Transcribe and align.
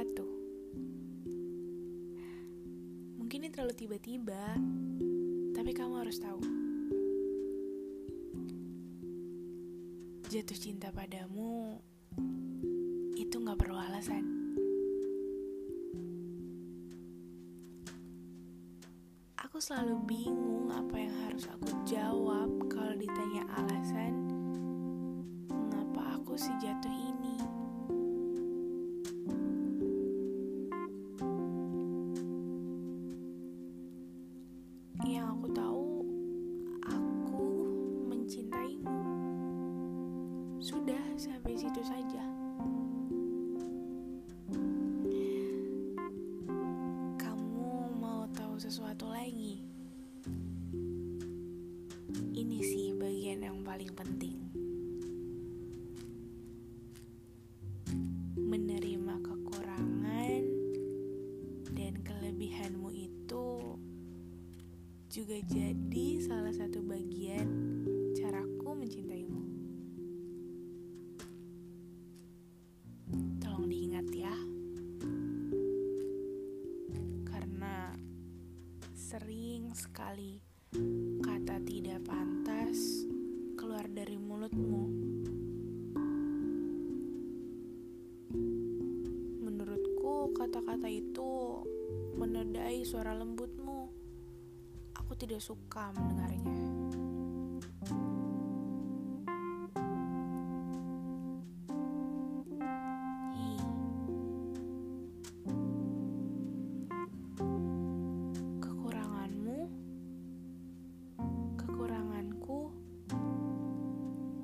sesuatu. 0.00 0.24
Mungkin 3.20 3.44
ini 3.44 3.52
terlalu 3.52 3.76
tiba-tiba, 3.76 4.56
tapi 5.52 5.76
kamu 5.76 6.00
harus 6.00 6.16
tahu. 6.16 6.40
Jatuh 10.32 10.56
cinta 10.56 10.88
padamu 10.88 11.76
itu 13.12 13.36
gak 13.44 13.60
perlu 13.60 13.76
alasan. 13.76 14.24
Aku 19.36 19.60
selalu 19.60 20.00
bingung 20.08 20.72
apa 20.72 20.96
yang 20.96 21.12
harus 21.28 21.44
aku 21.44 21.68
jawab 21.84 21.99
Aku 35.30 35.46
tahu, 35.54 36.02
aku 36.90 37.46
mencintaimu. 38.10 38.98
Sudah 40.58 40.98
sampai 41.14 41.54
situ 41.54 41.78
saja. 41.86 42.26
Kamu 47.14 47.94
mau 48.02 48.26
tahu 48.34 48.58
sesuatu 48.58 49.06
lagi? 49.06 49.62
Ini 52.34 52.58
sih 52.66 52.98
bagian 52.98 53.46
yang 53.46 53.62
paling 53.62 53.94
penting. 53.94 54.34
Menerima 58.34 59.14
kekurangan 59.22 60.42
dan 61.78 61.94
kelebihanmu 62.02 62.79
itu 62.79 62.79
juga 65.10 65.34
jadi 65.42 66.22
salah 66.22 66.54
satu 66.54 66.86
bagian 66.86 67.50
caraku 68.14 68.78
mencintaimu. 68.78 69.42
Tolong 73.42 73.66
diingat 73.66 74.06
ya. 74.14 74.30
Karena 77.26 77.90
sering 78.94 79.74
sekali 79.74 80.38
kata 81.26 81.58
tidak 81.66 82.06
pantas 82.06 83.02
keluar 83.58 83.90
dari 83.90 84.14
mulutmu. 84.14 84.84
Menurutku 89.42 90.30
kata-kata 90.38 90.86
itu 90.86 91.66
menodai 92.14 92.86
suara 92.86 93.10
lembutmu. 93.18 94.09
Aku 95.10 95.18
tidak 95.18 95.42
suka 95.42 95.90
mendengarnya. 95.90 96.38
Kekuranganmu, 108.62 109.58
kekuranganku 111.58 112.70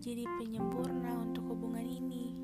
jadi 0.00 0.24
penyempurna 0.40 1.28
untuk 1.28 1.44
hubungan 1.52 1.84
ini. 1.84 2.40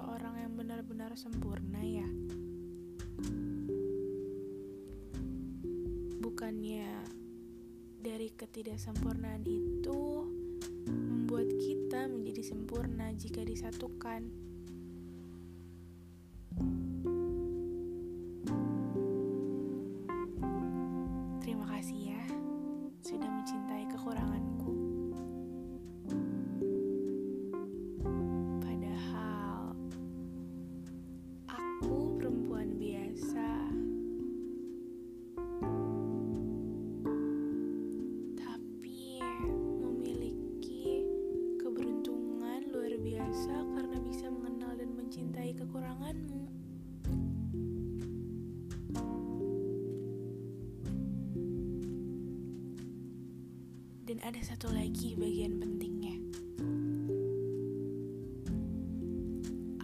Seseorang 0.00 0.32
yang 0.40 0.56
benar-benar 0.56 1.12
sempurna 1.12 1.84
ya. 1.84 2.08
Bukannya 6.24 6.88
dari 8.00 8.32
ketidaksempurnaan 8.32 9.44
itu 9.44 10.24
membuat 10.88 11.52
kita 11.52 12.08
menjadi 12.08 12.40
sempurna 12.48 13.12
jika 13.12 13.44
disatukan. 13.44 14.24
Terima 21.44 21.68
kasih 21.76 22.00
ya 22.08 22.09
Dan 54.10 54.26
ada 54.26 54.42
satu 54.42 54.74
lagi 54.74 55.14
bagian 55.14 55.62
pentingnya. 55.62 56.18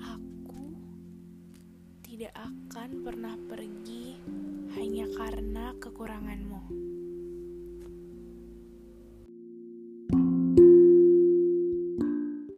Aku 0.03 0.83
tidak 2.03 2.35
akan 2.35 3.07
pernah 3.07 3.39
pergi 3.47 4.19
hanya 4.75 5.07
karena 5.15 5.71
kekuranganmu. 5.79 6.59